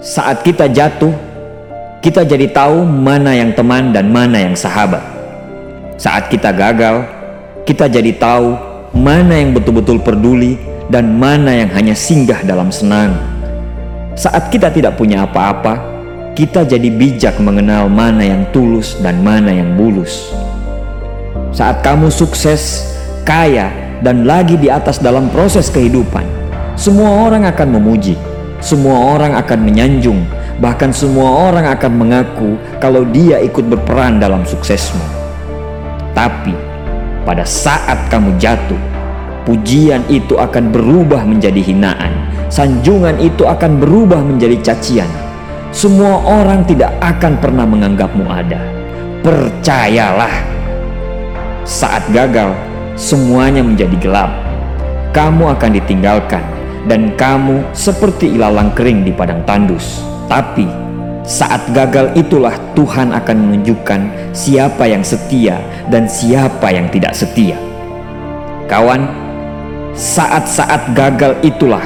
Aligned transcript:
Saat 0.00 0.48
kita 0.48 0.64
jatuh, 0.64 1.12
kita 2.00 2.24
jadi 2.24 2.48
tahu 2.48 2.88
mana 2.88 3.36
yang 3.36 3.52
teman 3.52 3.92
dan 3.92 4.08
mana 4.08 4.40
yang 4.40 4.56
sahabat. 4.56 5.04
Saat 6.00 6.32
kita 6.32 6.56
gagal, 6.56 7.04
kita 7.68 7.84
jadi 7.84 8.16
tahu 8.16 8.56
mana 8.96 9.36
yang 9.36 9.52
betul-betul 9.52 10.00
peduli 10.00 10.56
dan 10.88 11.20
mana 11.20 11.52
yang 11.52 11.68
hanya 11.76 11.92
singgah 11.92 12.40
dalam 12.48 12.72
senang. 12.72 13.12
Saat 14.16 14.48
kita 14.48 14.72
tidak 14.72 14.96
punya 14.96 15.28
apa-apa, 15.28 15.84
kita 16.32 16.64
jadi 16.64 16.88
bijak 16.88 17.36
mengenal 17.36 17.92
mana 17.92 18.24
yang 18.24 18.48
tulus 18.56 18.96
dan 19.04 19.20
mana 19.20 19.52
yang 19.52 19.76
bulus. 19.76 20.32
Saat 21.52 21.84
kamu 21.84 22.08
sukses, 22.08 22.88
kaya, 23.28 23.68
dan 24.00 24.24
lagi 24.24 24.56
di 24.56 24.72
atas 24.72 24.96
dalam 24.96 25.28
proses 25.28 25.68
kehidupan, 25.68 26.24
semua 26.72 27.28
orang 27.28 27.44
akan 27.44 27.76
memuji, 27.76 28.16
semua 28.60 29.16
orang 29.16 29.32
akan 29.40 29.58
menyanjung, 29.64 30.20
bahkan 30.60 30.92
semua 30.92 31.48
orang 31.48 31.68
akan 31.72 31.92
mengaku 31.96 32.60
kalau 32.76 33.08
dia 33.08 33.40
ikut 33.40 33.64
berperan 33.64 34.20
dalam 34.20 34.44
suksesmu. 34.44 35.00
Tapi 36.12 36.52
pada 37.24 37.48
saat 37.48 37.96
kamu 38.12 38.36
jatuh, 38.36 38.76
pujian 39.48 40.04
itu 40.12 40.36
akan 40.36 40.68
berubah 40.68 41.24
menjadi 41.24 41.60
hinaan, 41.64 42.12
sanjungan 42.52 43.16
itu 43.20 43.48
akan 43.48 43.80
berubah 43.80 44.20
menjadi 44.20 44.72
cacian. 44.72 45.08
Semua 45.72 46.20
orang 46.26 46.66
tidak 46.68 46.92
akan 47.00 47.38
pernah 47.40 47.64
menganggapmu 47.64 48.26
ada. 48.28 48.60
Percayalah 49.24 50.34
saat 51.64 52.02
gagal, 52.10 52.52
semuanya 52.98 53.64
menjadi 53.64 53.96
gelap. 54.02 54.32
Kamu 55.14 55.54
akan 55.54 55.70
ditinggalkan, 55.78 56.42
dan 56.88 57.12
kamu 57.18 57.60
seperti 57.76 58.32
ilalang 58.32 58.72
kering 58.72 59.04
di 59.04 59.12
padang 59.12 59.44
tandus. 59.44 60.00
Tapi 60.30 60.64
saat 61.26 61.60
gagal 61.76 62.16
itulah 62.16 62.54
Tuhan 62.72 63.12
akan 63.12 63.36
menunjukkan 63.36 64.32
siapa 64.32 64.88
yang 64.88 65.04
setia 65.04 65.60
dan 65.92 66.08
siapa 66.08 66.72
yang 66.72 66.88
tidak 66.88 67.12
setia. 67.12 67.58
Kawan, 68.70 69.04
saat-saat 69.92 70.94
gagal 70.94 71.34
itulah 71.42 71.82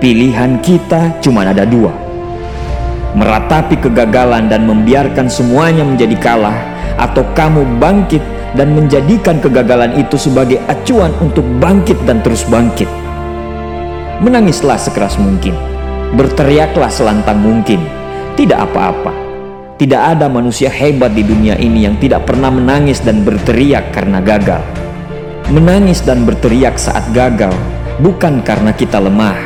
pilihan 0.00 0.58
kita 0.64 1.12
cuma 1.20 1.44
ada 1.44 1.68
dua. 1.68 1.92
Meratapi 3.14 3.78
kegagalan 3.78 4.50
dan 4.50 4.66
membiarkan 4.66 5.30
semuanya 5.30 5.86
menjadi 5.86 6.18
kalah, 6.18 6.58
atau 6.98 7.22
kamu 7.36 7.62
bangkit 7.78 8.22
dan 8.58 8.74
menjadikan 8.74 9.38
kegagalan 9.38 9.94
itu 9.98 10.18
sebagai 10.18 10.58
acuan 10.66 11.14
untuk 11.22 11.46
bangkit 11.62 11.98
dan 12.06 12.22
terus 12.22 12.42
bangkit. 12.46 13.03
Menangislah 14.24 14.80
sekeras 14.80 15.20
mungkin, 15.20 15.52
berteriaklah 16.16 16.88
selantang 16.88 17.44
mungkin, 17.44 17.84
tidak 18.40 18.64
apa-apa. 18.72 19.12
Tidak 19.76 20.00
ada 20.00 20.32
manusia 20.32 20.72
hebat 20.72 21.12
di 21.12 21.20
dunia 21.20 21.60
ini 21.60 21.84
yang 21.84 22.00
tidak 22.00 22.24
pernah 22.24 22.48
menangis 22.48 23.04
dan 23.04 23.20
berteriak 23.20 23.92
karena 23.92 24.24
gagal. 24.24 24.64
Menangis 25.52 26.00
dan 26.00 26.24
berteriak 26.24 26.80
saat 26.80 27.04
gagal 27.12 27.52
bukan 28.00 28.40
karena 28.40 28.72
kita 28.72 28.96
lemah. 28.96 29.36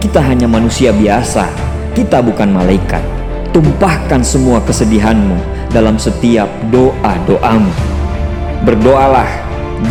Kita 0.00 0.24
hanya 0.24 0.48
manusia 0.48 0.96
biasa, 0.96 1.52
kita 1.92 2.24
bukan 2.24 2.56
malaikat. 2.56 3.04
Tumpahkan 3.52 4.24
semua 4.24 4.64
kesedihanmu 4.64 5.68
dalam 5.76 6.00
setiap 6.00 6.48
doa-doamu. 6.72 7.68
Berdoalah, 8.64 9.28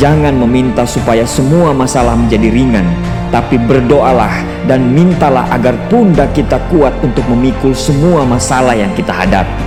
jangan 0.02 0.34
meminta 0.34 0.82
supaya 0.90 1.30
semua 1.30 1.78
masalah 1.78 2.18
menjadi 2.18 2.50
ringan, 2.50 2.90
tapi 3.34 3.58
berdoalah 3.58 4.44
dan 4.70 4.86
mintalah 4.94 5.46
agar 5.54 5.78
pundak 5.90 6.34
kita 6.34 6.58
kuat 6.74 6.94
untuk 7.06 7.26
memikul 7.30 7.74
semua 7.74 8.26
masalah 8.26 8.74
yang 8.74 8.90
kita 8.94 9.14
hadapi. 9.14 9.66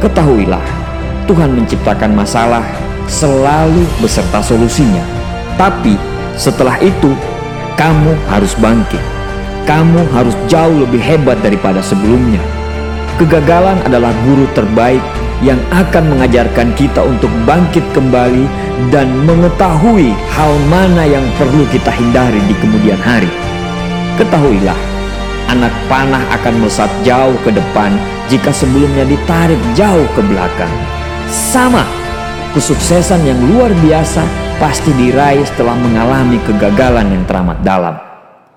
Ketahuilah, 0.00 0.64
Tuhan 1.28 1.52
menciptakan 1.52 2.16
masalah 2.16 2.64
selalu 3.04 3.84
beserta 4.00 4.40
solusinya. 4.40 5.04
Tapi 5.60 5.94
setelah 6.40 6.80
itu, 6.80 7.12
kamu 7.76 8.16
harus 8.32 8.56
bangkit. 8.56 9.02
Kamu 9.68 10.08
harus 10.16 10.32
jauh 10.48 10.82
lebih 10.82 10.98
hebat 10.98 11.36
daripada 11.44 11.84
sebelumnya. 11.84 12.40
Kegagalan 13.20 13.76
adalah 13.84 14.10
guru 14.24 14.48
terbaik 14.56 15.04
yang 15.40 15.60
akan 15.72 16.12
mengajarkan 16.12 16.72
kita 16.76 17.00
untuk 17.00 17.32
bangkit 17.48 17.84
kembali 17.96 18.44
dan 18.92 19.08
mengetahui 19.24 20.12
hal 20.32 20.52
mana 20.68 21.08
yang 21.08 21.24
perlu 21.40 21.64
kita 21.72 21.88
hindari 21.92 22.40
di 22.44 22.54
kemudian 22.60 23.00
hari. 23.00 23.28
Ketahuilah, 24.20 24.76
anak 25.48 25.72
panah 25.88 26.20
akan 26.40 26.60
melesat 26.60 26.92
jauh 27.00 27.36
ke 27.40 27.50
depan 27.52 27.96
jika 28.28 28.52
sebelumnya 28.52 29.08
ditarik 29.08 29.60
jauh 29.72 30.04
ke 30.12 30.20
belakang. 30.28 30.72
Sama, 31.32 31.88
kesuksesan 32.52 33.24
yang 33.24 33.40
luar 33.48 33.72
biasa 33.80 34.22
pasti 34.60 34.92
diraih 34.92 35.44
setelah 35.48 35.76
mengalami 35.80 36.36
kegagalan 36.44 37.08
yang 37.08 37.24
teramat 37.24 37.58
dalam. 37.64 37.96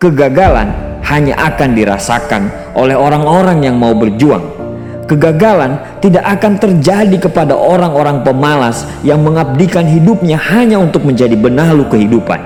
Kegagalan 0.04 0.68
hanya 1.08 1.40
akan 1.40 1.72
dirasakan 1.72 2.52
oleh 2.76 2.96
orang-orang 2.96 3.64
yang 3.64 3.80
mau 3.80 3.96
berjuang 3.96 4.63
Kegagalan 5.04 6.00
tidak 6.00 6.24
akan 6.24 6.56
terjadi 6.56 7.28
kepada 7.28 7.52
orang-orang 7.52 8.24
pemalas 8.24 8.88
yang 9.04 9.20
mengabdikan 9.20 9.84
hidupnya 9.84 10.40
hanya 10.40 10.80
untuk 10.80 11.04
menjadi 11.04 11.36
benalu 11.36 11.84
kehidupan. 11.92 12.40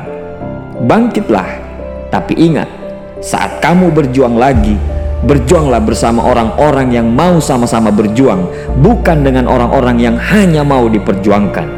Bangkitlah, 0.89 1.45
tapi 2.09 2.33
ingat, 2.33 2.65
saat 3.21 3.61
kamu 3.61 3.93
berjuang 3.93 4.41
lagi, 4.41 4.73
berjuanglah 5.29 5.77
bersama 5.85 6.25
orang-orang 6.25 6.97
yang 6.97 7.05
mau 7.05 7.37
sama-sama 7.37 7.93
berjuang, 7.93 8.49
bukan 8.81 9.21
dengan 9.21 9.45
orang-orang 9.45 10.01
yang 10.01 10.17
hanya 10.17 10.65
mau 10.65 10.89
diperjuangkan. 10.89 11.69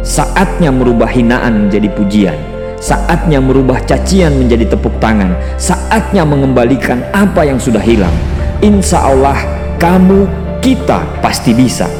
Saatnya 0.00 0.72
merubah 0.72 1.12
hinaan 1.12 1.68
menjadi 1.68 1.92
pujian. 1.92 2.38
Saatnya 2.80 3.38
merubah 3.38 3.78
cacian 3.84 4.32
menjadi 4.40 4.74
tepuk 4.74 4.96
tangan. 4.98 5.36
Saatnya 5.60 6.26
mengembalikan 6.26 7.04
apa 7.14 7.46
yang 7.46 7.62
sudah 7.62 7.78
hilang 7.78 8.31
insya 8.62 9.02
Allah 9.02 9.36
kamu, 9.76 10.30
kita 10.62 11.02
pasti 11.18 11.50
bisa. 11.52 11.90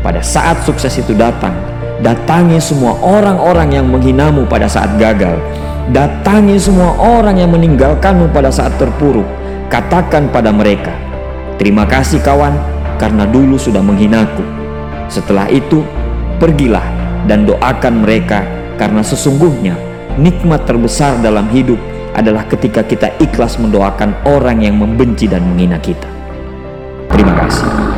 Pada 0.00 0.24
saat 0.24 0.64
sukses 0.64 0.90
itu 0.96 1.12
datang, 1.12 1.52
datangi 2.00 2.56
semua 2.58 2.96
orang-orang 3.04 3.76
yang 3.76 3.86
menghinamu 3.88 4.48
pada 4.48 4.66
saat 4.66 4.96
gagal. 4.96 5.36
Datangi 5.92 6.56
semua 6.56 6.96
orang 6.96 7.36
yang 7.36 7.52
meninggalkanmu 7.52 8.32
pada 8.32 8.48
saat 8.48 8.72
terpuruk. 8.80 9.28
Katakan 9.68 10.32
pada 10.32 10.48
mereka, 10.48 10.96
terima 11.60 11.84
kasih 11.84 12.24
kawan 12.24 12.56
karena 12.96 13.28
dulu 13.28 13.60
sudah 13.60 13.84
menghinaku. 13.84 14.44
Setelah 15.12 15.48
itu, 15.52 15.84
pergilah 16.40 16.84
dan 17.28 17.44
doakan 17.44 18.04
mereka 18.04 18.44
karena 18.80 19.04
sesungguhnya 19.04 19.76
nikmat 20.16 20.64
terbesar 20.64 21.20
dalam 21.20 21.48
hidup 21.52 21.76
adalah 22.14 22.46
ketika 22.46 22.86
kita 22.86 23.10
ikhlas 23.18 23.58
mendoakan 23.58 24.14
orang 24.26 24.62
yang 24.62 24.78
membenci 24.78 25.26
dan 25.26 25.42
menghina 25.44 25.78
kita. 25.82 26.06
Terima 27.10 27.34
kasih. 27.46 27.93